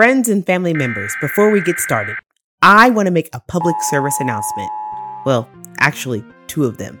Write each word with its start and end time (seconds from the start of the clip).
friends 0.00 0.30
and 0.30 0.46
family 0.46 0.72
members, 0.72 1.14
before 1.20 1.50
we 1.50 1.60
get 1.60 1.78
started, 1.78 2.16
I 2.62 2.88
want 2.88 3.04
to 3.04 3.12
make 3.12 3.28
a 3.34 3.40
public 3.48 3.76
service 3.82 4.18
announcement. 4.18 4.70
Well, 5.26 5.46
actually, 5.78 6.24
two 6.46 6.64
of 6.64 6.78
them. 6.78 6.98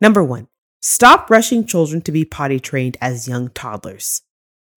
Number 0.00 0.24
one, 0.24 0.48
stop 0.80 1.28
rushing 1.28 1.66
children 1.66 2.00
to 2.00 2.12
be 2.12 2.24
potty 2.24 2.60
trained 2.60 2.96
as 3.02 3.28
young 3.28 3.50
toddlers. 3.50 4.22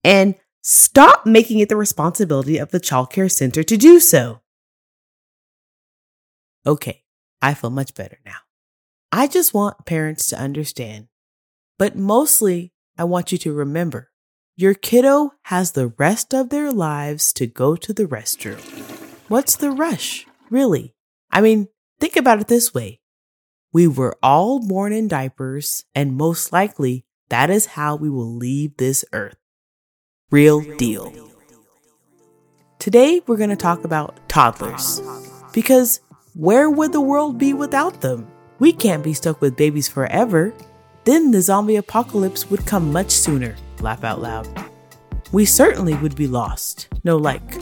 And 0.04 0.34
stop 0.62 1.24
making 1.24 1.60
it 1.60 1.70
the 1.70 1.76
responsibility 1.76 2.58
of 2.58 2.70
the 2.70 2.80
child 2.80 3.10
care 3.10 3.30
center 3.30 3.62
to 3.62 3.78
do 3.78 3.98
so. 3.98 4.42
Okay, 6.66 7.02
I 7.40 7.54
feel 7.54 7.70
much 7.70 7.94
better 7.94 8.18
now. 8.26 8.40
I 9.10 9.26
just 9.26 9.54
want 9.54 9.86
parents 9.86 10.28
to 10.28 10.38
understand, 10.38 11.08
but 11.78 11.96
mostly 11.96 12.74
I 12.98 13.04
want 13.04 13.32
you 13.32 13.38
to 13.38 13.54
remember 13.54 14.10
your 14.58 14.74
kiddo 14.74 15.30
has 15.44 15.70
the 15.70 15.86
rest 15.98 16.34
of 16.34 16.48
their 16.48 16.72
lives 16.72 17.32
to 17.32 17.46
go 17.46 17.76
to 17.76 17.92
the 17.92 18.06
restroom. 18.06 18.58
What's 19.28 19.54
the 19.54 19.70
rush, 19.70 20.26
really? 20.50 20.96
I 21.30 21.42
mean, 21.42 21.68
think 22.00 22.16
about 22.16 22.40
it 22.40 22.48
this 22.48 22.74
way. 22.74 22.98
We 23.72 23.86
were 23.86 24.18
all 24.20 24.58
born 24.58 24.92
in 24.92 25.06
diapers, 25.06 25.84
and 25.94 26.16
most 26.16 26.52
likely 26.52 27.04
that 27.28 27.50
is 27.50 27.66
how 27.66 27.94
we 27.94 28.10
will 28.10 28.34
leave 28.34 28.76
this 28.78 29.04
earth. 29.12 29.36
Real 30.32 30.60
deal. 30.76 31.12
Today, 32.80 33.22
we're 33.28 33.36
going 33.36 33.50
to 33.50 33.56
talk 33.56 33.84
about 33.84 34.18
toddlers. 34.28 35.00
Because 35.52 36.00
where 36.34 36.68
would 36.68 36.92
the 36.92 37.00
world 37.00 37.38
be 37.38 37.52
without 37.52 38.00
them? 38.00 38.26
We 38.58 38.72
can't 38.72 39.04
be 39.04 39.14
stuck 39.14 39.40
with 39.40 39.56
babies 39.56 39.86
forever. 39.86 40.52
Then 41.04 41.30
the 41.30 41.42
zombie 41.42 41.76
apocalypse 41.76 42.50
would 42.50 42.66
come 42.66 42.90
much 42.90 43.12
sooner 43.12 43.54
laugh 43.82 44.04
out 44.04 44.20
loud. 44.20 44.48
We 45.32 45.44
certainly 45.44 45.94
would 45.94 46.16
be 46.16 46.26
lost. 46.26 46.88
No, 47.04 47.16
like, 47.16 47.56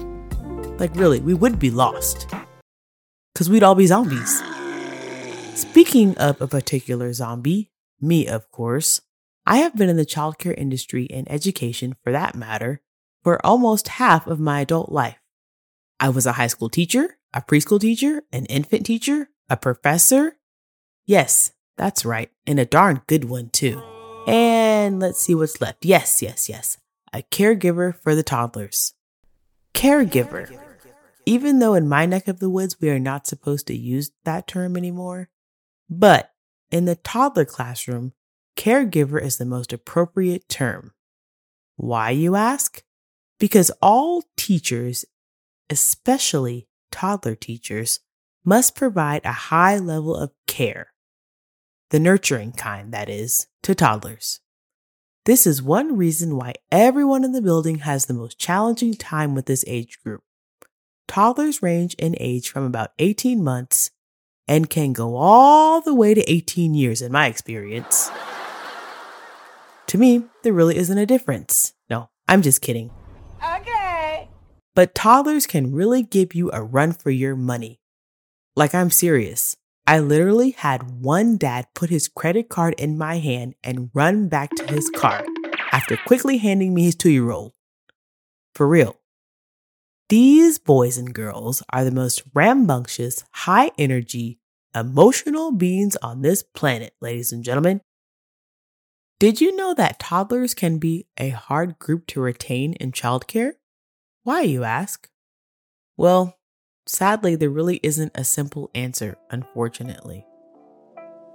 like 0.79 0.95
really, 0.95 1.21
we 1.21 1.35
would 1.35 1.59
be 1.59 1.71
lost. 1.71 2.29
Because 3.33 3.51
we'd 3.51 3.63
all 3.63 3.75
be 3.75 3.87
zombies. 3.87 4.43
Speaking 5.55 6.17
of 6.19 6.41
a 6.41 6.47
particular 6.47 7.13
zombie, 7.13 7.71
me, 8.01 8.27
of 8.27 8.51
course, 8.51 9.01
I 9.47 9.59
have 9.59 9.77
been 9.77 9.89
in 9.89 9.97
the 9.97 10.07
childcare 10.07 10.57
industry 10.57 11.07
and 11.11 11.31
education, 11.31 11.97
for 12.03 12.13
that 12.13 12.35
matter, 12.35 12.83
for 13.23 13.45
almost 13.45 13.89
half 13.89 14.27
of 14.27 14.41
my 14.41 14.61
adult 14.61 14.93
life. 14.93 15.19
I 15.99 16.11
was 16.11 16.27
a 16.27 16.33
high 16.33 16.49
school 16.49 16.69
teacher, 16.69 17.19
a 17.33 17.43
preschool 17.43 17.81
teacher, 17.81 18.23
an 18.33 18.47
infant 18.47 18.85
teacher, 18.85 19.31
a 19.49 19.57
professor. 19.57 20.37
Yes, 21.07 21.53
that's 21.77 22.05
right, 22.05 22.31
and 22.47 22.61
a 22.61 22.67
darn 22.67 23.03
good 23.07 23.25
one, 23.25 23.49
too. 23.51 23.83
And 24.27 24.99
let's 24.99 25.21
see 25.21 25.35
what's 25.35 25.61
left. 25.61 25.85
Yes, 25.85 26.21
yes, 26.21 26.49
yes. 26.49 26.79
A 27.13 27.23
caregiver 27.23 27.95
for 28.03 28.15
the 28.15 28.23
toddlers. 28.23 28.95
Caregiver. 29.73 30.59
Even 31.25 31.59
though 31.59 31.75
in 31.75 31.89
my 31.89 32.07
neck 32.07 32.29
of 32.29 32.41
the 32.41 32.51
woods 32.51 32.81
we 32.81 32.91
are 32.91 32.99
not 32.99 33.27
supposed 33.27 33.67
to 33.69 33.77
use 33.77 34.11
that 34.25 34.47
term 34.47 34.77
anymore, 34.77 35.29
but 35.89 36.33
in 36.71 36.85
the 36.85 36.97
toddler 36.97 37.45
classroom, 37.45 38.13
caregiver 38.57 39.23
is 39.23 39.37
the 39.37 39.45
most 39.45 39.73
appropriate 39.73 40.49
term. 40.49 40.93
Why, 41.77 42.11
you 42.11 42.37
ask? 42.37 42.83
Because 43.39 43.71
all 43.83 44.25
teachers, 44.37 45.05
especially 45.71 46.69
toddler 46.91 47.35
teachers, 47.35 48.01
must 48.45 48.75
provide 48.75 49.25
a 49.25 49.33
high 49.33 49.79
level 49.79 50.17
of 50.17 50.33
care 50.47 50.93
the 51.91 52.01
nurturing 52.01 52.53
kind, 52.53 52.93
that 52.93 53.09
is, 53.09 53.47
to 53.63 53.75
toddlers. 53.75 54.41
This 55.25 55.47
is 55.47 55.63
one 55.63 55.97
reason 55.97 56.37
why 56.37 56.55
everyone 56.71 57.25
in 57.25 57.33
the 57.33 57.43
building 57.43 57.79
has 57.79 58.07
the 58.07 58.15
most 58.15 58.39
challenging 58.39 58.95
time 58.95 59.35
with 59.35 59.47
this 59.47 59.65
age 59.67 59.99
group. 60.05 60.23
Toddlers 61.09 61.63
range 61.63 61.95
in 61.95 62.17
age 62.19 62.49
from 62.49 62.65
about 62.65 62.93
18 62.99 63.43
months 63.43 63.91
and 64.49 64.71
can 64.71 64.93
go 64.93 65.17
all 65.17 65.81
the 65.81 65.95
way 65.95 66.15
to 66.15 66.31
18 66.31 66.75
years 66.75 67.03
in 67.03 67.13
my 67.13 67.27
experience. 67.27 68.11
to 69.89 69.99
me, 69.99 70.25
there 70.43 70.53
really 70.53 70.77
isn't 70.77 70.99
a 70.99 71.07
difference. 71.07 71.73
No, 71.91 72.09
I'm 72.29 72.43
just 72.43 72.63
kidding. 72.63 72.91
Okay. 73.43 74.29
But 74.75 74.95
toddlers 74.95 75.47
can 75.47 75.75
really 75.75 76.03
give 76.03 76.35
you 76.35 76.51
a 76.53 76.63
run 76.63 76.93
for 76.93 77.11
your 77.11 77.35
money. 77.35 77.81
Like, 78.55 78.75
I'm 78.75 78.91
serious. 78.91 79.57
I 79.89 80.01
literally 80.01 80.51
had 80.51 81.01
one 81.01 81.37
dad 81.37 81.69
put 81.75 81.91
his 81.91 82.09
credit 82.09 82.49
card 82.49 82.75
in 82.77 82.99
my 82.99 83.19
hand 83.19 83.55
and 83.63 83.91
run 83.95 84.27
back 84.29 84.51
to 84.57 84.67
his 84.67 84.91
car 84.91 85.25
after 85.71 85.97
quickly 85.97 86.39
handing 86.39 86.75
me 86.75 86.85
his 86.85 86.97
two 86.97 87.11
year 87.11 87.31
old. 87.31 87.53
For 88.53 88.67
real. 88.67 88.97
These 90.09 90.59
boys 90.59 90.99
and 90.99 91.15
girls 91.15 91.63
are 91.71 91.85
the 91.85 91.93
most 91.93 92.25
rambunctious, 92.35 93.25
high 93.33 93.71
energy, 93.79 94.41
emotional 94.75 95.53
beings 95.53 95.97
on 96.03 96.23
this 96.23 96.43
planet, 96.43 96.95
ladies 97.01 97.33
and 97.33 97.45
gentlemen. 97.45 97.81
Did 99.21 99.41
you 99.41 99.55
know 99.55 99.73
that 99.75 100.01
toddlers 100.01 100.53
can 100.53 100.79
be 100.79 101.07
a 101.17 101.31
hard 101.31 101.79
group 101.79 102.07
to 102.09 102.21
retain 102.21 102.73
in 102.75 102.93
childcare? 102.93 103.53
Why, 104.25 104.43
you 104.43 104.65
ask? 104.65 105.09
Well, 105.97 106.36
Sadly, 106.89 107.35
there 107.35 107.51
really 107.51 107.81
isn't 107.83 108.13
a 108.15 108.23
simple 108.23 108.71
answer, 108.73 109.17
unfortunately. 109.31 110.25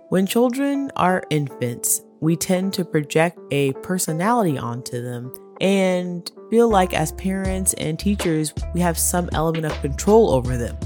When 0.07 0.25
children 0.25 0.91
are 0.95 1.23
infants, 1.29 2.01
we 2.21 2.37
tend 2.37 2.73
to 2.75 2.85
project 2.85 3.37
a 3.51 3.73
personality 3.83 4.57
onto 4.57 5.01
them 5.01 5.33
and 5.59 6.31
feel 6.49 6.69
like, 6.69 6.93
as 6.93 7.11
parents 7.13 7.73
and 7.73 7.99
teachers, 7.99 8.53
we 8.73 8.79
have 8.79 8.97
some 8.97 9.29
element 9.33 9.65
of 9.65 9.81
control 9.81 10.31
over 10.31 10.55
them. 10.55 10.77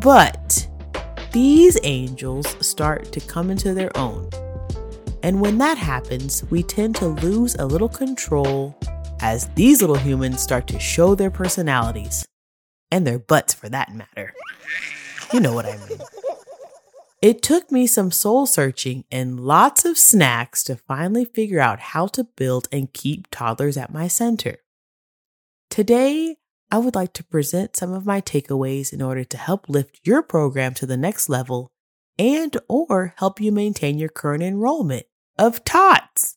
But 0.00 0.66
these 1.32 1.78
angels 1.82 2.46
start 2.66 3.12
to 3.12 3.20
come 3.20 3.50
into 3.50 3.74
their 3.74 3.94
own. 3.94 4.30
And 5.22 5.38
when 5.38 5.58
that 5.58 5.76
happens, 5.76 6.44
we 6.44 6.62
tend 6.62 6.96
to 6.96 7.08
lose 7.08 7.56
a 7.56 7.66
little 7.66 7.90
control 7.90 8.74
as 9.20 9.48
these 9.48 9.82
little 9.82 9.96
humans 9.96 10.40
start 10.40 10.66
to 10.68 10.78
show 10.78 11.14
their 11.14 11.30
personalities 11.30 12.26
and 12.90 13.06
their 13.06 13.18
butts 13.18 13.54
for 13.54 13.68
that 13.68 13.94
matter. 13.94 14.34
You 15.32 15.40
know 15.40 15.54
what 15.54 15.66
I 15.66 15.76
mean. 15.88 15.98
It 17.22 17.42
took 17.42 17.72
me 17.72 17.86
some 17.86 18.10
soul 18.10 18.46
searching 18.46 19.04
and 19.10 19.40
lots 19.40 19.84
of 19.84 19.98
snacks 19.98 20.62
to 20.64 20.76
finally 20.76 21.24
figure 21.24 21.60
out 21.60 21.80
how 21.80 22.06
to 22.08 22.24
build 22.24 22.68
and 22.70 22.92
keep 22.92 23.28
toddlers 23.30 23.76
at 23.76 23.92
my 23.92 24.06
center. 24.06 24.58
Today, 25.70 26.36
I 26.70 26.78
would 26.78 26.94
like 26.94 27.12
to 27.14 27.24
present 27.24 27.76
some 27.76 27.92
of 27.92 28.06
my 28.06 28.20
takeaways 28.20 28.92
in 28.92 29.00
order 29.00 29.24
to 29.24 29.36
help 29.36 29.68
lift 29.68 30.00
your 30.04 30.22
program 30.22 30.74
to 30.74 30.86
the 30.86 30.96
next 30.96 31.28
level 31.28 31.72
and 32.18 32.56
or 32.68 33.14
help 33.18 33.40
you 33.40 33.52
maintain 33.52 33.98
your 33.98 34.08
current 34.08 34.42
enrollment 34.42 35.06
of 35.38 35.64
tots. 35.64 36.36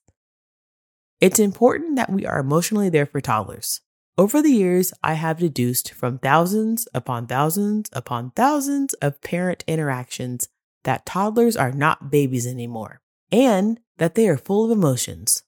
It's 1.19 1.39
important 1.39 1.97
that 1.97 2.11
we 2.11 2.25
are 2.25 2.39
emotionally 2.39 2.89
there 2.89 3.05
for 3.05 3.21
toddlers. 3.21 3.81
Over 4.19 4.41
the 4.41 4.51
years, 4.51 4.91
I 5.01 5.13
have 5.13 5.39
deduced 5.39 5.93
from 5.93 6.19
thousands 6.19 6.89
upon 6.93 7.27
thousands 7.27 7.89
upon 7.93 8.31
thousands 8.31 8.93
of 8.95 9.21
parent 9.21 9.63
interactions 9.65 10.49
that 10.83 11.05
toddlers 11.05 11.55
are 11.55 11.71
not 11.71 12.11
babies 12.11 12.45
anymore 12.45 12.99
and 13.31 13.79
that 13.97 14.15
they 14.15 14.27
are 14.27 14.35
full 14.35 14.65
of 14.65 14.77
emotions, 14.77 15.43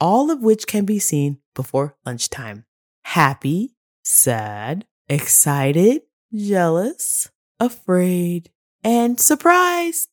all 0.00 0.30
of 0.30 0.40
which 0.40 0.66
can 0.66 0.86
be 0.86 0.98
seen 0.98 1.40
before 1.54 1.98
lunchtime. 2.06 2.64
Happy, 3.02 3.74
sad, 4.02 4.86
excited, 5.06 6.00
jealous, 6.34 7.30
afraid, 7.60 8.48
and 8.82 9.20
surprised. 9.20 10.08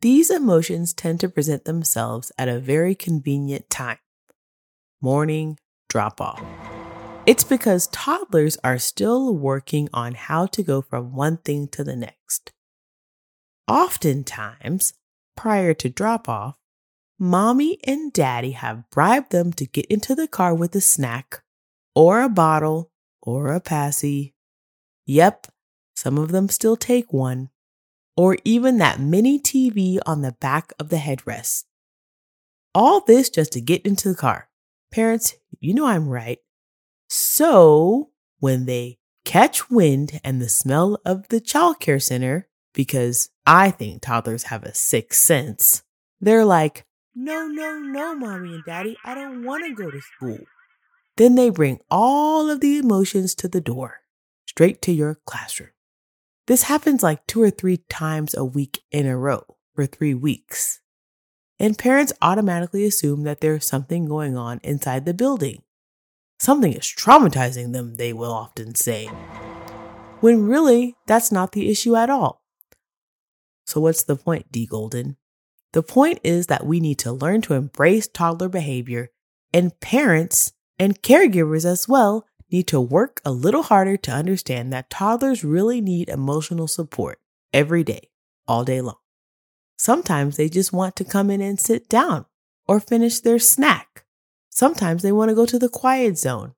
These 0.00 0.28
emotions 0.28 0.92
tend 0.92 1.20
to 1.20 1.28
present 1.28 1.66
themselves 1.66 2.32
at 2.36 2.48
a 2.48 2.58
very 2.58 2.96
convenient 2.96 3.70
time 3.70 3.98
morning, 5.02 5.58
drop 5.92 6.22
off. 6.22 6.42
It's 7.26 7.44
because 7.44 7.86
toddlers 7.88 8.56
are 8.64 8.78
still 8.78 9.36
working 9.36 9.90
on 9.92 10.14
how 10.14 10.46
to 10.46 10.62
go 10.62 10.80
from 10.80 11.14
one 11.14 11.36
thing 11.36 11.68
to 11.68 11.84
the 11.84 11.94
next. 11.94 12.50
Oftentimes, 13.68 14.94
prior 15.36 15.74
to 15.74 15.90
drop 15.90 16.28
off, 16.30 16.56
mommy 17.18 17.78
and 17.84 18.10
daddy 18.10 18.52
have 18.52 18.88
bribed 18.90 19.30
them 19.32 19.52
to 19.52 19.66
get 19.66 19.84
into 19.86 20.14
the 20.14 20.26
car 20.26 20.54
with 20.54 20.74
a 20.74 20.80
snack 20.80 21.42
or 21.94 22.22
a 22.22 22.28
bottle 22.28 22.90
or 23.22 23.52
a 23.52 23.60
passy. 23.60 24.34
Yep, 25.06 25.48
some 25.94 26.16
of 26.16 26.32
them 26.32 26.48
still 26.48 26.76
take 26.76 27.12
one, 27.12 27.50
or 28.16 28.38
even 28.44 28.78
that 28.78 28.98
mini 28.98 29.38
TV 29.38 29.98
on 30.06 30.22
the 30.22 30.32
back 30.32 30.72
of 30.78 30.88
the 30.88 30.96
headrest. 30.96 31.64
All 32.74 33.02
this 33.02 33.28
just 33.28 33.52
to 33.52 33.60
get 33.60 33.84
into 33.84 34.08
the 34.08 34.14
car. 34.14 34.48
Parents, 34.92 35.36
you 35.58 35.72
know 35.72 35.86
I'm 35.86 36.06
right. 36.06 36.38
So 37.08 38.10
when 38.40 38.66
they 38.66 38.98
catch 39.24 39.70
wind 39.70 40.20
and 40.22 40.40
the 40.40 40.50
smell 40.50 41.00
of 41.06 41.28
the 41.28 41.40
childcare 41.40 42.02
center, 42.02 42.46
because 42.74 43.30
I 43.46 43.70
think 43.70 44.02
toddlers 44.02 44.44
have 44.44 44.64
a 44.64 44.74
sixth 44.74 45.20
sense, 45.20 45.82
they're 46.20 46.44
like, 46.44 46.84
no, 47.14 47.46
no, 47.46 47.78
no, 47.78 48.14
mommy 48.14 48.52
and 48.52 48.64
daddy, 48.66 48.96
I 49.02 49.14
don't 49.14 49.44
want 49.44 49.64
to 49.64 49.74
go 49.74 49.90
to 49.90 50.00
school. 50.00 50.38
Then 51.16 51.36
they 51.36 51.48
bring 51.48 51.80
all 51.90 52.50
of 52.50 52.60
the 52.60 52.76
emotions 52.76 53.34
to 53.36 53.48
the 53.48 53.60
door, 53.62 54.00
straight 54.46 54.82
to 54.82 54.92
your 54.92 55.20
classroom. 55.24 55.70
This 56.46 56.64
happens 56.64 57.02
like 57.02 57.26
two 57.26 57.40
or 57.40 57.50
three 57.50 57.78
times 57.88 58.34
a 58.34 58.44
week 58.44 58.80
in 58.90 59.06
a 59.06 59.16
row 59.16 59.56
for 59.74 59.86
three 59.86 60.12
weeks. 60.12 60.81
And 61.62 61.78
parents 61.78 62.12
automatically 62.20 62.84
assume 62.84 63.22
that 63.22 63.40
there's 63.40 63.64
something 63.64 64.06
going 64.06 64.36
on 64.36 64.60
inside 64.64 65.04
the 65.04 65.14
building. 65.14 65.62
Something 66.40 66.72
is 66.72 66.82
traumatizing 66.82 67.72
them, 67.72 67.94
they 67.94 68.12
will 68.12 68.32
often 68.32 68.74
say. 68.74 69.06
When 70.18 70.48
really, 70.48 70.96
that's 71.06 71.30
not 71.30 71.52
the 71.52 71.70
issue 71.70 71.94
at 71.94 72.10
all. 72.10 72.42
So, 73.64 73.80
what's 73.80 74.02
the 74.02 74.16
point, 74.16 74.50
D. 74.50 74.66
Golden? 74.66 75.16
The 75.72 75.84
point 75.84 76.18
is 76.24 76.48
that 76.48 76.66
we 76.66 76.80
need 76.80 76.98
to 76.98 77.12
learn 77.12 77.42
to 77.42 77.54
embrace 77.54 78.08
toddler 78.08 78.48
behavior, 78.48 79.10
and 79.54 79.78
parents 79.78 80.52
and 80.80 81.00
caregivers 81.00 81.64
as 81.64 81.88
well 81.88 82.26
need 82.50 82.66
to 82.66 82.80
work 82.80 83.20
a 83.24 83.30
little 83.30 83.62
harder 83.62 83.96
to 83.98 84.10
understand 84.10 84.72
that 84.72 84.90
toddlers 84.90 85.44
really 85.44 85.80
need 85.80 86.08
emotional 86.08 86.66
support 86.66 87.20
every 87.52 87.84
day, 87.84 88.10
all 88.48 88.64
day 88.64 88.80
long. 88.80 88.96
Sometimes 89.82 90.36
they 90.36 90.48
just 90.48 90.72
want 90.72 90.94
to 90.94 91.04
come 91.04 91.28
in 91.28 91.40
and 91.40 91.58
sit 91.58 91.88
down 91.88 92.26
or 92.68 92.78
finish 92.78 93.18
their 93.18 93.40
snack. 93.40 94.04
Sometimes 94.48 95.02
they 95.02 95.10
want 95.10 95.30
to 95.30 95.34
go 95.34 95.44
to 95.44 95.58
the 95.58 95.68
quiet 95.68 96.16
zone. 96.16 96.54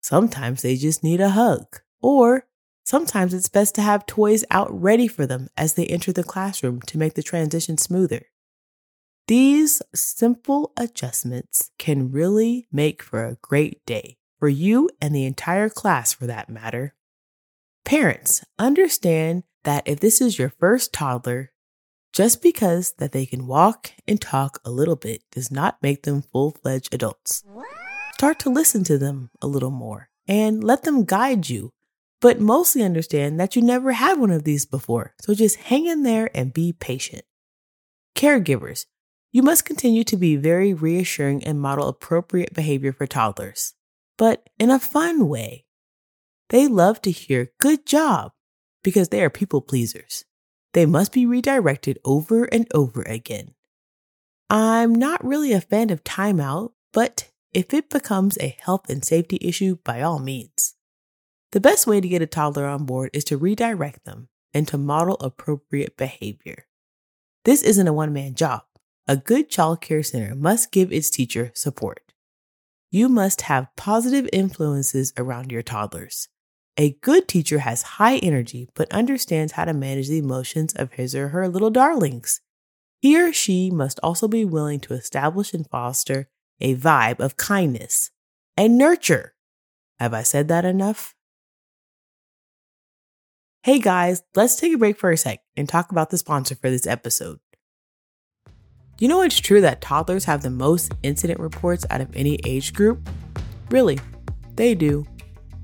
Sometimes 0.00 0.62
they 0.62 0.76
just 0.76 1.04
need 1.04 1.20
a 1.20 1.28
hug. 1.28 1.66
Or 2.00 2.46
sometimes 2.82 3.34
it's 3.34 3.50
best 3.50 3.74
to 3.74 3.82
have 3.82 4.06
toys 4.06 4.42
out 4.50 4.72
ready 4.72 5.06
for 5.06 5.26
them 5.26 5.50
as 5.54 5.74
they 5.74 5.84
enter 5.84 6.14
the 6.14 6.24
classroom 6.24 6.80
to 6.86 6.96
make 6.96 7.12
the 7.12 7.22
transition 7.22 7.76
smoother. 7.76 8.24
These 9.28 9.82
simple 9.94 10.72
adjustments 10.78 11.72
can 11.78 12.10
really 12.10 12.68
make 12.72 13.02
for 13.02 13.26
a 13.26 13.36
great 13.42 13.84
day 13.84 14.16
for 14.38 14.48
you 14.48 14.88
and 14.98 15.14
the 15.14 15.26
entire 15.26 15.68
class 15.68 16.14
for 16.14 16.26
that 16.26 16.48
matter. 16.48 16.94
Parents, 17.84 18.42
understand 18.58 19.42
that 19.64 19.86
if 19.86 20.00
this 20.00 20.22
is 20.22 20.38
your 20.38 20.48
first 20.48 20.94
toddler, 20.94 21.52
just 22.12 22.42
because 22.42 22.92
that 22.98 23.12
they 23.12 23.26
can 23.26 23.46
walk 23.46 23.92
and 24.06 24.20
talk 24.20 24.60
a 24.64 24.70
little 24.70 24.96
bit 24.96 25.22
does 25.30 25.50
not 25.50 25.82
make 25.82 26.02
them 26.02 26.22
full-fledged 26.22 26.94
adults. 26.94 27.44
Start 28.14 28.38
to 28.40 28.50
listen 28.50 28.84
to 28.84 28.98
them 28.98 29.30
a 29.40 29.46
little 29.46 29.70
more 29.70 30.10
and 30.28 30.62
let 30.62 30.82
them 30.82 31.04
guide 31.04 31.48
you, 31.48 31.72
but 32.20 32.38
mostly 32.38 32.82
understand 32.82 33.40
that 33.40 33.56
you 33.56 33.62
never 33.62 33.92
had 33.92 34.18
one 34.18 34.30
of 34.30 34.44
these 34.44 34.66
before. 34.66 35.14
So 35.20 35.34
just 35.34 35.56
hang 35.56 35.86
in 35.86 36.02
there 36.02 36.30
and 36.34 36.52
be 36.52 36.72
patient. 36.72 37.24
Caregivers, 38.14 38.86
you 39.32 39.42
must 39.42 39.64
continue 39.64 40.04
to 40.04 40.16
be 40.16 40.36
very 40.36 40.74
reassuring 40.74 41.42
and 41.44 41.60
model 41.60 41.88
appropriate 41.88 42.54
behavior 42.54 42.92
for 42.92 43.06
toddlers 43.06 43.74
but 44.22 44.48
in 44.56 44.70
a 44.70 44.78
fun 44.78 45.28
way. 45.28 45.64
They 46.50 46.68
love 46.68 47.02
to 47.02 47.10
hear 47.10 47.52
good 47.58 47.86
job 47.86 48.30
because 48.84 49.08
they 49.08 49.22
are 49.22 49.30
people 49.30 49.60
pleasers. 49.60 50.24
They 50.72 50.86
must 50.86 51.12
be 51.12 51.26
redirected 51.26 51.98
over 52.04 52.44
and 52.44 52.66
over 52.72 53.02
again. 53.02 53.54
I'm 54.48 54.94
not 54.94 55.24
really 55.24 55.52
a 55.52 55.60
fan 55.60 55.90
of 55.90 56.04
timeout, 56.04 56.72
but 56.92 57.30
if 57.52 57.72
it 57.74 57.90
becomes 57.90 58.38
a 58.38 58.56
health 58.60 58.88
and 58.88 59.04
safety 59.04 59.38
issue, 59.40 59.76
by 59.84 60.00
all 60.02 60.18
means. 60.18 60.74
The 61.52 61.60
best 61.60 61.86
way 61.86 62.00
to 62.00 62.08
get 62.08 62.22
a 62.22 62.26
toddler 62.26 62.66
on 62.66 62.86
board 62.86 63.10
is 63.12 63.24
to 63.24 63.36
redirect 63.36 64.04
them 64.04 64.28
and 64.54 64.66
to 64.68 64.78
model 64.78 65.16
appropriate 65.20 65.96
behavior. 65.96 66.66
This 67.44 67.62
isn't 67.62 67.88
a 67.88 67.92
one 67.92 68.12
man 68.12 68.34
job. 68.34 68.62
A 69.06 69.16
good 69.16 69.50
child 69.50 69.80
care 69.80 70.02
center 70.02 70.34
must 70.34 70.72
give 70.72 70.92
its 70.92 71.10
teacher 71.10 71.50
support 71.54 72.12
you 72.94 73.08
must 73.08 73.42
have 73.42 73.74
positive 73.74 74.28
influences 74.34 75.14
around 75.16 75.50
your 75.50 75.62
toddlers. 75.62 76.28
A 76.78 76.92
good 77.02 77.28
teacher 77.28 77.58
has 77.58 77.82
high 77.82 78.16
energy 78.16 78.68
but 78.74 78.90
understands 78.90 79.52
how 79.52 79.66
to 79.66 79.74
manage 79.74 80.08
the 80.08 80.18
emotions 80.18 80.72
of 80.74 80.94
his 80.94 81.14
or 81.14 81.28
her 81.28 81.46
little 81.46 81.70
darlings. 81.70 82.40
He 83.02 83.20
or 83.20 83.32
she 83.32 83.70
must 83.70 84.00
also 84.02 84.26
be 84.26 84.44
willing 84.44 84.80
to 84.80 84.94
establish 84.94 85.52
and 85.52 85.68
foster 85.68 86.28
a 86.60 86.74
vibe 86.74 87.20
of 87.20 87.36
kindness 87.36 88.10
and 88.56 88.78
nurture. 88.78 89.34
Have 89.98 90.14
I 90.14 90.22
said 90.22 90.48
that 90.48 90.64
enough? 90.64 91.14
Hey 93.64 93.78
guys, 93.78 94.22
let's 94.34 94.56
take 94.56 94.72
a 94.72 94.78
break 94.78 94.96
for 94.96 95.10
a 95.10 95.16
sec 95.16 95.40
and 95.56 95.68
talk 95.68 95.92
about 95.92 96.10
the 96.10 96.18
sponsor 96.18 96.54
for 96.54 96.70
this 96.70 96.86
episode. 96.86 97.38
You 98.98 99.08
know 99.08 99.20
it's 99.22 99.40
true 99.40 99.60
that 99.60 99.80
toddlers 99.80 100.24
have 100.24 100.42
the 100.42 100.50
most 100.50 100.94
incident 101.02 101.38
reports 101.38 101.84
out 101.90 102.00
of 102.00 102.16
any 102.16 102.40
age 102.46 102.72
group? 102.72 103.08
Really, 103.70 103.98
they 104.56 104.74
do. 104.74 105.06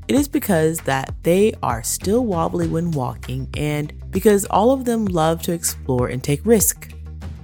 It 0.09 0.15
is 0.15 0.27
because 0.27 0.79
that 0.81 1.15
they 1.23 1.53
are 1.63 1.83
still 1.83 2.25
wobbly 2.25 2.67
when 2.67 2.93
walking 2.93 3.47
and 3.59 3.93
because 4.11 4.47
all 4.47 4.71
of 4.71 4.87
them 4.87 5.05
love 5.05 5.43
to 5.43 5.53
explore 5.53 6.09
and 6.09 6.25
take 6.25 6.41
risk. 6.47 6.95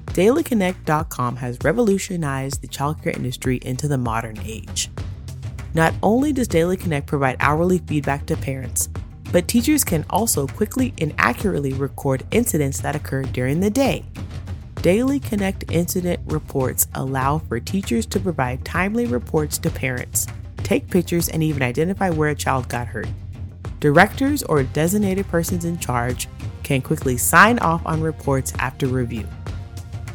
DailyConnect.com 0.07 1.37
has 1.37 1.59
revolutionized 1.63 2.63
the 2.63 2.69
childcare 2.69 3.15
industry 3.15 3.59
into 3.63 3.87
the 3.87 3.99
modern 3.99 4.39
age. 4.47 4.91
Not 5.75 5.93
only 6.03 6.33
does 6.33 6.49
Daily 6.49 6.79
Connect 6.79 7.07
provide 7.07 7.37
hourly 7.41 7.79
feedback 7.79 8.25
to 8.27 8.37
parents, 8.37 8.89
but 9.31 9.47
teachers 9.47 9.85
can 9.85 10.07
also 10.09 10.47
quickly 10.47 10.95
and 11.03 11.13
accurately 11.19 11.75
record 11.75 12.25
incidents 12.31 12.81
that 12.81 12.97
occur 12.97 13.25
during 13.25 13.61
the 13.61 13.69
day. 13.69 14.07
Daily 14.77 15.21
Connect 15.21 15.71
incident 15.71 16.21
reports 16.27 16.87
allow 16.95 17.41
for 17.41 17.61
teachers 17.61 18.07
to 18.07 18.21
provide 18.21 18.65
timely 18.65 19.05
reports 19.05 19.59
to 19.59 19.71
parents, 19.71 20.29
take 20.65 20.91
pictures, 20.91 21.29
and 21.29 21.43
even 21.43 21.63
identify 21.63 22.11
where 22.11 22.31
a 22.31 22.35
child 22.35 22.69
got 22.69 22.89
hurt. 22.89 23.07
Directors 23.79 24.43
or 24.43 24.63
designated 24.63 25.29
persons 25.29 25.65
in 25.65 25.79
charge 25.79 26.27
can 26.63 26.81
quickly 26.81 27.17
sign 27.17 27.59
off 27.59 27.85
on 27.85 28.01
reports 28.01 28.53
after 28.59 28.87
review. 28.87 29.29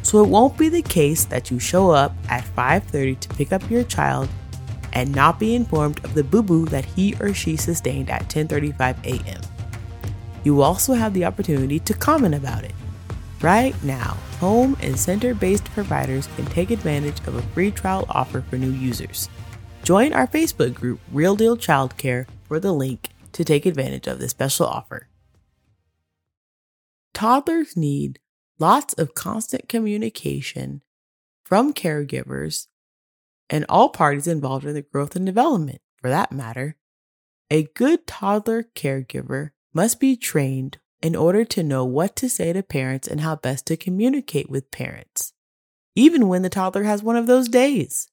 So 0.02 0.22
it 0.24 0.28
won't 0.28 0.58
be 0.58 0.68
the 0.68 0.82
case 0.82 1.24
that 1.26 1.50
you 1.50 1.58
show 1.58 1.90
up 1.90 2.14
at 2.28 2.44
5:30 2.56 3.14
to 3.20 3.28
pick 3.28 3.52
up 3.52 3.70
your 3.70 3.84
child 3.84 4.28
and 4.92 5.14
not 5.14 5.38
be 5.38 5.54
informed 5.54 6.04
of 6.04 6.14
the 6.14 6.24
boo-boo 6.24 6.66
that 6.66 6.84
he 6.84 7.14
or 7.20 7.32
she 7.32 7.56
sustained 7.56 8.10
at 8.10 8.28
10:35 8.28 8.96
a.m. 9.04 9.40
You 10.42 10.62
also 10.62 10.94
have 10.94 11.14
the 11.14 11.24
opportunity 11.24 11.78
to 11.78 11.94
comment 11.94 12.34
about 12.34 12.64
it. 12.64 12.74
Right 13.40 13.74
now, 13.84 14.16
home 14.40 14.76
and 14.80 14.98
center 14.98 15.32
based 15.34 15.64
providers 15.66 16.28
can 16.34 16.46
take 16.46 16.70
advantage 16.70 17.20
of 17.26 17.36
a 17.36 17.42
free 17.54 17.70
trial 17.70 18.04
offer 18.08 18.42
for 18.42 18.56
new 18.56 18.70
users. 18.70 19.28
Join 19.82 20.12
our 20.12 20.26
Facebook 20.26 20.74
group, 20.74 21.00
Real 21.10 21.34
Deal 21.34 21.56
Childcare, 21.56 22.26
for 22.46 22.60
the 22.60 22.72
link 22.72 23.08
to 23.32 23.44
take 23.44 23.64
advantage 23.64 24.06
of 24.06 24.18
this 24.18 24.30
special 24.30 24.66
offer. 24.66 25.08
Toddlers 27.14 27.76
need 27.76 28.18
lots 28.58 28.92
of 28.94 29.14
constant 29.14 29.68
communication 29.68 30.82
from 31.44 31.72
caregivers 31.72 32.66
and 33.48 33.64
all 33.68 33.88
parties 33.88 34.26
involved 34.26 34.64
in 34.64 34.74
the 34.74 34.82
growth 34.82 35.16
and 35.16 35.26
development, 35.26 35.80
for 35.96 36.08
that 36.08 36.30
matter. 36.30 36.76
A 37.50 37.64
good 37.74 38.06
toddler 38.06 38.64
caregiver 38.74 39.50
must 39.72 39.98
be 39.98 40.16
trained 40.16 40.78
in 41.02 41.16
order 41.16 41.44
to 41.46 41.62
know 41.62 41.84
what 41.84 42.14
to 42.16 42.28
say 42.28 42.52
to 42.52 42.62
parents 42.62 43.08
and 43.08 43.22
how 43.22 43.34
best 43.34 43.66
to 43.66 43.76
communicate 43.76 44.50
with 44.50 44.70
parents, 44.70 45.32
even 45.96 46.28
when 46.28 46.42
the 46.42 46.50
toddler 46.50 46.84
has 46.84 47.02
one 47.02 47.16
of 47.16 47.26
those 47.26 47.48
days. 47.48 48.08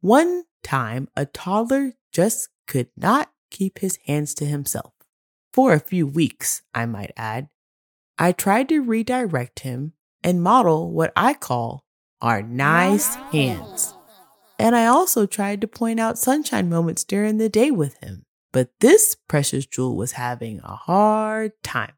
One 0.00 0.44
time, 0.62 1.08
a 1.16 1.26
toddler 1.26 1.92
just 2.12 2.48
could 2.66 2.88
not 2.96 3.30
keep 3.50 3.78
his 3.78 3.98
hands 4.06 4.34
to 4.34 4.44
himself. 4.46 4.92
For 5.52 5.72
a 5.72 5.80
few 5.80 6.06
weeks, 6.06 6.62
I 6.74 6.86
might 6.86 7.12
add. 7.16 7.48
I 8.18 8.32
tried 8.32 8.68
to 8.68 8.80
redirect 8.80 9.60
him 9.60 9.94
and 10.22 10.42
model 10.42 10.90
what 10.90 11.12
I 11.16 11.34
call 11.34 11.84
our 12.20 12.42
nice 12.42 13.14
hands. 13.32 13.94
And 14.58 14.76
I 14.76 14.86
also 14.86 15.26
tried 15.26 15.62
to 15.62 15.66
point 15.66 15.98
out 15.98 16.18
sunshine 16.18 16.68
moments 16.68 17.02
during 17.02 17.38
the 17.38 17.48
day 17.48 17.70
with 17.70 17.96
him. 18.02 18.26
But 18.52 18.70
this 18.80 19.16
precious 19.28 19.64
jewel 19.64 19.96
was 19.96 20.12
having 20.12 20.60
a 20.62 20.74
hard 20.74 21.52
time. 21.62 21.92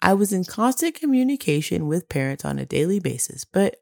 I 0.00 0.14
was 0.14 0.32
in 0.32 0.44
constant 0.44 0.94
communication 0.94 1.86
with 1.86 2.08
parents 2.08 2.44
on 2.44 2.58
a 2.58 2.66
daily 2.66 3.00
basis, 3.00 3.44
but 3.44 3.76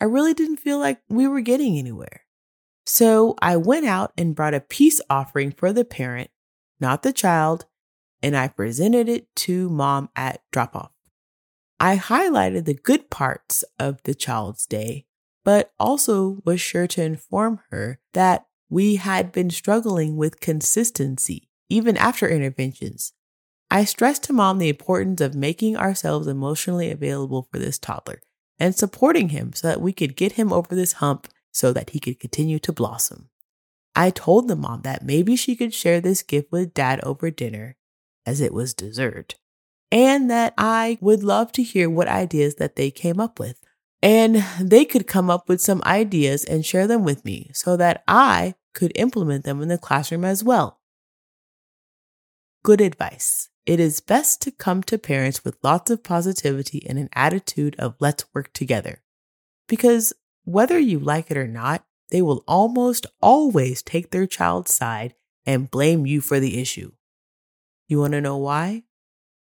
I 0.00 0.04
really 0.04 0.34
didn't 0.34 0.58
feel 0.58 0.78
like 0.78 1.00
we 1.08 1.26
were 1.26 1.40
getting 1.40 1.78
anywhere. 1.78 2.22
So 2.92 3.36
I 3.40 3.56
went 3.56 3.86
out 3.86 4.12
and 4.18 4.34
brought 4.34 4.52
a 4.52 4.58
peace 4.58 5.00
offering 5.08 5.52
for 5.52 5.72
the 5.72 5.84
parent, 5.84 6.28
not 6.80 7.04
the 7.04 7.12
child, 7.12 7.66
and 8.20 8.36
I 8.36 8.48
presented 8.48 9.08
it 9.08 9.28
to 9.36 9.70
mom 9.70 10.08
at 10.16 10.42
drop 10.50 10.74
off. 10.74 10.90
I 11.78 11.98
highlighted 11.98 12.64
the 12.64 12.74
good 12.74 13.08
parts 13.08 13.62
of 13.78 14.02
the 14.02 14.12
child's 14.12 14.66
day, 14.66 15.06
but 15.44 15.72
also 15.78 16.40
was 16.44 16.60
sure 16.60 16.88
to 16.88 17.04
inform 17.04 17.60
her 17.70 18.00
that 18.12 18.46
we 18.68 18.96
had 18.96 19.30
been 19.30 19.50
struggling 19.50 20.16
with 20.16 20.40
consistency 20.40 21.48
even 21.68 21.96
after 21.96 22.28
interventions. 22.28 23.12
I 23.70 23.84
stressed 23.84 24.24
to 24.24 24.32
mom 24.32 24.58
the 24.58 24.68
importance 24.68 25.20
of 25.20 25.36
making 25.36 25.76
ourselves 25.76 26.26
emotionally 26.26 26.90
available 26.90 27.46
for 27.52 27.60
this 27.60 27.78
toddler 27.78 28.20
and 28.58 28.74
supporting 28.74 29.28
him 29.28 29.52
so 29.52 29.68
that 29.68 29.80
we 29.80 29.92
could 29.92 30.16
get 30.16 30.32
him 30.32 30.52
over 30.52 30.74
this 30.74 30.94
hump 30.94 31.28
so 31.52 31.72
that 31.72 31.90
he 31.90 32.00
could 32.00 32.20
continue 32.20 32.58
to 32.60 32.72
blossom. 32.72 33.28
I 33.94 34.10
told 34.10 34.48
the 34.48 34.56
mom 34.56 34.82
that 34.82 35.04
maybe 35.04 35.36
she 35.36 35.56
could 35.56 35.74
share 35.74 36.00
this 36.00 36.22
gift 36.22 36.52
with 36.52 36.74
dad 36.74 37.00
over 37.02 37.30
dinner, 37.30 37.76
as 38.24 38.40
it 38.40 38.54
was 38.54 38.74
dessert, 38.74 39.34
and 39.90 40.30
that 40.30 40.54
I 40.56 40.98
would 41.00 41.24
love 41.24 41.52
to 41.52 41.62
hear 41.62 41.90
what 41.90 42.08
ideas 42.08 42.56
that 42.56 42.76
they 42.76 42.90
came 42.90 43.18
up 43.20 43.38
with. 43.38 43.60
And 44.02 44.36
they 44.58 44.84
could 44.86 45.06
come 45.06 45.28
up 45.28 45.48
with 45.48 45.60
some 45.60 45.82
ideas 45.84 46.44
and 46.44 46.64
share 46.64 46.86
them 46.86 47.04
with 47.04 47.24
me 47.24 47.50
so 47.52 47.76
that 47.76 48.02
I 48.08 48.54
could 48.72 48.92
implement 48.94 49.44
them 49.44 49.60
in 49.60 49.68
the 49.68 49.76
classroom 49.76 50.24
as 50.24 50.42
well. 50.42 50.80
Good 52.62 52.80
advice. 52.80 53.48
It 53.66 53.78
is 53.78 54.00
best 54.00 54.40
to 54.42 54.50
come 54.50 54.82
to 54.84 54.98
parents 54.98 55.44
with 55.44 55.58
lots 55.62 55.90
of 55.90 56.02
positivity 56.02 56.86
and 56.88 56.98
an 56.98 57.10
attitude 57.12 57.76
of 57.78 57.96
let's 58.00 58.24
work 58.34 58.52
together. 58.52 59.02
Because 59.68 60.12
whether 60.44 60.78
you 60.78 60.98
like 60.98 61.30
it 61.30 61.36
or 61.36 61.48
not, 61.48 61.84
they 62.10 62.22
will 62.22 62.44
almost 62.46 63.06
always 63.20 63.82
take 63.82 64.10
their 64.10 64.26
child's 64.26 64.74
side 64.74 65.14
and 65.46 65.70
blame 65.70 66.06
you 66.06 66.20
for 66.20 66.40
the 66.40 66.60
issue. 66.60 66.92
You 67.88 67.98
want 68.00 68.12
to 68.12 68.20
know 68.20 68.36
why? 68.36 68.84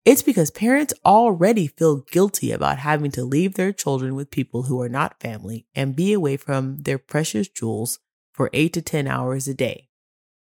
It's 0.06 0.24
because 0.24 0.52
parents 0.52 0.94
already 1.06 1.68
feel 1.68 1.98
guilty 1.98 2.52
about 2.52 2.78
having 2.80 3.12
to 3.12 3.26
leave 3.26 3.56
their 3.56 3.74
children 3.74 4.16
with 4.16 4.32
people 4.32 4.64
who 4.64 4.82
are 4.82 4.90
not 4.90 5.20
family 5.20 5.68
and 5.76 5.96
be 5.96 6.14
away 6.14 6.38
from 6.38 6.78
their 6.78 6.98
precious 6.98 7.50
jewels 7.50 8.00
for 8.32 8.50
8 8.54 8.72
to 8.74 8.82
10 8.82 9.08
hours 9.08 9.48
a 9.48 9.54
day. 9.54 9.90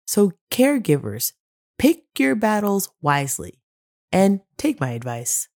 So, 0.07 0.33
caregivers, 0.51 1.33
pick 1.79 2.05
your 2.19 2.35
battles 2.35 2.91
wisely 3.01 3.63
and 4.13 4.41
take 4.57 4.81
my 4.81 4.91
advice. 4.91 5.49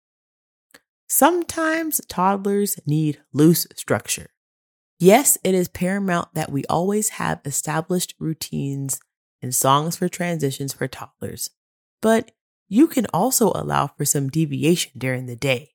Sometimes 1.08 2.00
toddlers 2.08 2.78
need 2.86 3.20
loose 3.32 3.66
structure. 3.74 4.30
Yes, 5.02 5.38
it 5.42 5.54
is 5.54 5.68
paramount 5.68 6.34
that 6.34 6.52
we 6.52 6.66
always 6.66 7.08
have 7.10 7.40
established 7.46 8.14
routines 8.18 9.00
and 9.40 9.54
songs 9.54 9.96
for 9.96 10.10
transitions 10.10 10.74
for 10.74 10.86
toddlers, 10.86 11.48
but 12.02 12.32
you 12.68 12.86
can 12.86 13.06
also 13.06 13.50
allow 13.54 13.86
for 13.86 14.04
some 14.04 14.28
deviation 14.28 14.92
during 14.98 15.24
the 15.24 15.36
day. 15.36 15.72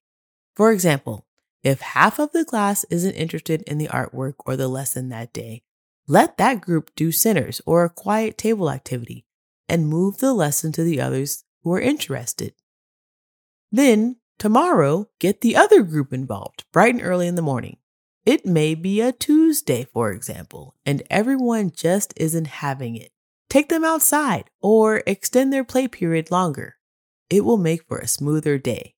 For 0.55 0.71
example, 0.71 1.25
if 1.63 1.81
half 1.81 2.19
of 2.19 2.33
the 2.33 2.45
class 2.45 2.85
isn't 2.91 3.15
interested 3.15 3.63
in 3.63 3.79
the 3.79 3.87
artwork 3.87 4.35
or 4.45 4.55
the 4.55 4.67
lesson 4.67 5.09
that 5.09 5.33
day, 5.33 5.63
let 6.07 6.37
that 6.37 6.61
group 6.61 6.91
do 6.95 7.11
centers 7.11 7.59
or 7.65 7.83
a 7.83 7.89
quiet 7.89 8.37
table 8.37 8.69
activity 8.69 9.25
and 9.67 9.89
move 9.89 10.19
the 10.19 10.33
lesson 10.33 10.71
to 10.73 10.83
the 10.83 11.01
others 11.01 11.45
who 11.63 11.73
are 11.73 11.81
interested. 11.81 12.53
Then, 13.71 14.17
tomorrow, 14.37 15.09
get 15.17 15.41
the 15.41 15.55
other 15.55 15.81
group 15.81 16.13
involved 16.13 16.65
bright 16.71 16.93
and 16.93 17.03
early 17.03 17.25
in 17.25 17.33
the 17.33 17.41
morning. 17.41 17.77
It 18.25 18.43
may 18.43 18.73
be 18.73 19.01
a 19.01 19.11
Tuesday, 19.11 19.85
for 19.93 20.11
example, 20.11 20.73
and 20.83 21.03
everyone 21.11 21.71
just 21.71 22.11
isn't 22.17 22.47
having 22.47 22.95
it. 22.95 23.11
Take 23.51 23.69
them 23.69 23.85
outside 23.85 24.49
or 24.61 25.03
extend 25.05 25.53
their 25.53 25.63
play 25.63 25.87
period 25.87 26.31
longer. 26.31 26.77
It 27.29 27.45
will 27.45 27.57
make 27.57 27.87
for 27.87 27.99
a 27.99 28.07
smoother 28.07 28.57
day. 28.57 28.95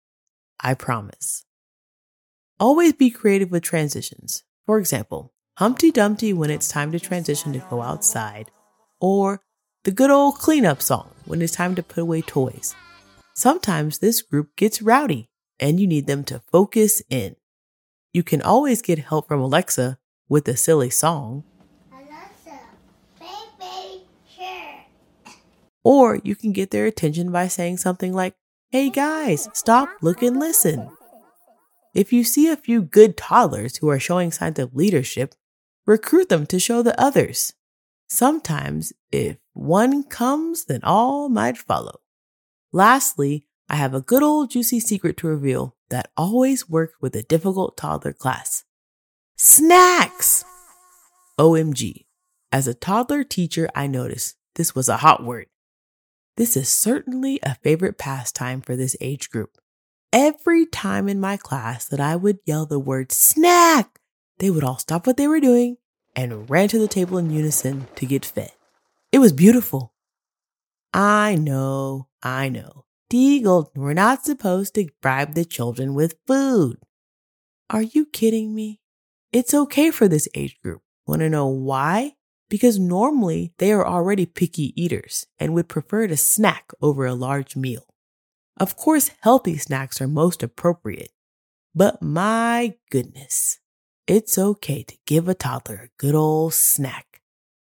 I 0.61 0.75
promise. 0.75 1.43
Always 2.57 2.93
be 2.93 3.09
creative 3.09 3.51
with 3.51 3.63
transitions. 3.63 4.43
For 4.65 4.79
example, 4.79 5.33
Humpty 5.57 5.91
Dumpty 5.91 6.31
when 6.31 6.49
it's 6.49 6.69
time 6.69 6.93
to 6.93 6.99
transition 6.99 7.51
to 7.51 7.59
go 7.69 7.81
outside, 7.81 8.49
or 9.01 9.41
the 9.83 9.91
good 9.91 10.09
old 10.09 10.35
cleanup 10.35 10.81
song 10.81 11.09
when 11.25 11.41
it's 11.41 11.53
time 11.53 11.75
to 11.75 11.83
put 11.83 12.01
away 12.01 12.21
toys. 12.21 12.75
Sometimes 13.35 13.99
this 13.99 14.21
group 14.21 14.55
gets 14.55 14.81
rowdy 14.81 15.29
and 15.59 15.79
you 15.79 15.87
need 15.87 16.07
them 16.07 16.23
to 16.25 16.41
focus 16.51 17.01
in. 17.09 17.35
You 18.17 18.23
can 18.23 18.41
always 18.41 18.81
get 18.81 18.97
help 18.97 19.27
from 19.27 19.41
Alexa 19.41 19.99
with 20.27 20.47
a 20.47 20.57
silly 20.57 20.89
song. 20.89 21.43
Alexa, 21.91 22.59
Baby 23.19 24.05
Shark. 24.27 25.35
Or 25.83 26.19
you 26.23 26.35
can 26.35 26.51
get 26.51 26.71
their 26.71 26.87
attention 26.87 27.31
by 27.31 27.47
saying 27.47 27.77
something 27.77 28.13
like, 28.13 28.33
Hey 28.71 28.89
guys, 28.89 29.47
stop, 29.53 29.89
look, 30.01 30.23
and 30.23 30.39
listen. 30.39 30.89
If 31.93 32.11
you 32.11 32.23
see 32.23 32.47
a 32.47 32.57
few 32.57 32.81
good 32.81 33.17
toddlers 33.17 33.77
who 33.77 33.89
are 33.89 33.99
showing 33.99 34.31
signs 34.31 34.57
of 34.57 34.73
leadership, 34.73 35.35
recruit 35.85 36.29
them 36.29 36.47
to 36.47 36.57
show 36.57 36.81
the 36.81 36.99
others. 36.99 37.53
Sometimes, 38.09 38.93
if 39.11 39.37
one 39.53 40.01
comes, 40.01 40.65
then 40.65 40.79
all 40.81 41.29
might 41.29 41.55
follow. 41.55 41.99
Lastly, 42.71 43.45
I 43.69 43.75
have 43.75 43.93
a 43.93 44.01
good 44.01 44.23
old 44.23 44.49
juicy 44.49 44.79
secret 44.79 45.17
to 45.17 45.27
reveal 45.27 45.76
that 45.89 46.11
always 46.17 46.69
worked 46.69 47.01
with 47.01 47.15
a 47.15 47.23
difficult 47.23 47.77
toddler 47.77 48.13
class. 48.13 48.63
Snacks! 49.35 50.43
OMG. 51.39 52.05
As 52.51 52.67
a 52.67 52.73
toddler 52.73 53.23
teacher, 53.23 53.69
I 53.75 53.87
noticed 53.87 54.37
this 54.55 54.73
was 54.73 54.89
a 54.89 54.97
hot 54.97 55.23
word. 55.23 55.47
This 56.37 56.57
is 56.57 56.69
certainly 56.69 57.39
a 57.43 57.55
favorite 57.55 57.97
pastime 57.97 58.61
for 58.61 58.75
this 58.75 58.95
age 59.01 59.29
group. 59.29 59.57
Every 60.11 60.65
time 60.65 61.07
in 61.07 61.19
my 61.19 61.37
class 61.37 61.85
that 61.87 61.99
I 61.99 62.15
would 62.15 62.39
yell 62.45 62.65
the 62.65 62.79
word 62.79 63.11
snack, 63.11 63.99
they 64.39 64.49
would 64.49 64.63
all 64.63 64.77
stop 64.77 65.05
what 65.05 65.17
they 65.17 65.27
were 65.27 65.39
doing 65.39 65.77
and 66.15 66.49
ran 66.49 66.69
to 66.69 66.79
the 66.79 66.87
table 66.87 67.17
in 67.17 67.29
unison 67.29 67.87
to 67.95 68.05
get 68.05 68.25
fed. 68.25 68.51
It 69.11 69.19
was 69.19 69.33
beautiful. 69.33 69.93
I 70.93 71.35
know, 71.35 72.07
I 72.23 72.49
know. 72.49 72.85
Dee 73.09 73.39
Golden, 73.39 73.81
we're 73.81 73.93
not 73.93 74.25
supposed 74.25 74.75
to 74.75 74.89
bribe 75.01 75.33
the 75.33 75.45
children 75.45 75.93
with 75.93 76.19
food. 76.27 76.77
Are 77.69 77.81
you 77.81 78.05
kidding 78.05 78.53
me? 78.53 78.81
It's 79.31 79.53
okay 79.53 79.91
for 79.91 80.09
this 80.09 80.27
age 80.35 80.59
group. 80.61 80.81
Want 81.05 81.21
to 81.21 81.29
know 81.29 81.47
why? 81.47 82.15
Because 82.49 82.77
normally 82.77 83.53
they 83.59 83.71
are 83.71 83.87
already 83.87 84.25
picky 84.25 84.73
eaters 84.75 85.25
and 85.39 85.53
would 85.53 85.69
prefer 85.69 86.07
to 86.07 86.17
snack 86.17 86.71
over 86.81 87.05
a 87.05 87.13
large 87.13 87.55
meal. 87.55 87.85
Of 88.59 88.75
course, 88.75 89.11
healthy 89.21 89.57
snacks 89.57 90.01
are 90.01 90.07
most 90.07 90.43
appropriate, 90.43 91.11
but 91.73 92.01
my 92.01 92.73
goodness, 92.91 93.59
it's 94.05 94.37
okay 94.37 94.83
to 94.83 94.97
give 95.05 95.29
a 95.29 95.33
toddler 95.33 95.75
a 95.75 95.97
good 95.97 96.15
old 96.15 96.55
snack. 96.55 97.21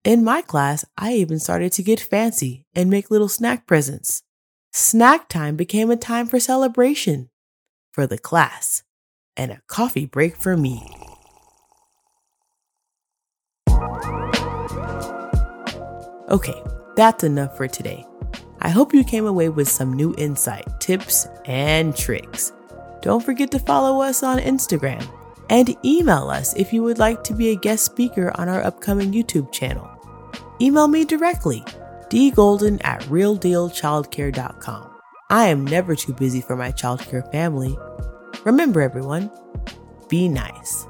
In 0.05 0.23
my 0.23 0.41
class, 0.41 0.85
I 0.97 1.15
even 1.15 1.39
started 1.39 1.73
to 1.73 1.83
get 1.83 1.99
fancy 1.99 2.65
and 2.73 2.89
make 2.89 3.11
little 3.11 3.27
snack 3.27 3.67
presents. 3.67 4.21
Snack 4.77 5.29
time 5.29 5.55
became 5.55 5.89
a 5.89 5.95
time 5.95 6.27
for 6.27 6.37
celebration 6.37 7.29
for 7.93 8.05
the 8.05 8.17
class 8.17 8.83
and 9.37 9.49
a 9.49 9.61
coffee 9.67 10.05
break 10.05 10.35
for 10.35 10.57
me. 10.57 10.85
Okay, 16.27 16.61
that's 16.97 17.23
enough 17.23 17.55
for 17.55 17.69
today. 17.69 18.05
I 18.59 18.67
hope 18.67 18.93
you 18.93 19.05
came 19.05 19.25
away 19.25 19.47
with 19.47 19.69
some 19.69 19.93
new 19.93 20.13
insight, 20.17 20.65
tips, 20.81 21.25
and 21.45 21.95
tricks. 21.95 22.51
Don't 23.01 23.23
forget 23.23 23.51
to 23.51 23.59
follow 23.59 24.01
us 24.01 24.23
on 24.23 24.39
Instagram 24.39 25.07
and 25.49 25.73
email 25.85 26.29
us 26.29 26.53
if 26.57 26.73
you 26.73 26.83
would 26.83 26.99
like 26.99 27.23
to 27.23 27.33
be 27.33 27.51
a 27.51 27.55
guest 27.55 27.85
speaker 27.85 28.29
on 28.35 28.49
our 28.49 28.61
upcoming 28.61 29.13
YouTube 29.13 29.53
channel. 29.53 29.89
Email 30.59 30.89
me 30.89 31.05
directly 31.05 31.63
dgolden 32.09 32.79
at 32.83 33.01
realdealchildcare.com. 33.03 34.91
I 35.29 35.47
am 35.47 35.65
never 35.65 35.95
too 35.95 36.13
busy 36.13 36.41
for 36.41 36.55
my 36.55 36.71
childcare 36.71 37.29
family. 37.31 37.77
Remember, 38.43 38.81
everyone, 38.81 39.31
be 40.07 40.27
nice. 40.27 40.85